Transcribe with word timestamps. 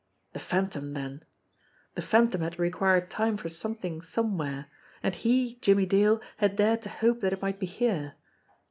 The 0.33 0.39
Phantom, 0.39 0.93
then! 0.95 1.23
The 1.93 2.01
Phantom 2.01 2.41
had 2.41 2.57
re 2.57 2.71
quired 2.71 3.11
time 3.11 3.37
for 3.37 3.49
something 3.49 4.01
somewhere. 4.01 4.65
And 5.03 5.13
he, 5.13 5.59
Jimmie 5.61 5.85
Dale> 5.85 6.19
had 6.37 6.55
dared 6.55 6.81
to 6.81 6.89
hope 6.89 7.21
that 7.21 7.33
it 7.33 7.41
might 7.43 7.59
be 7.59 7.67
here. 7.67 8.15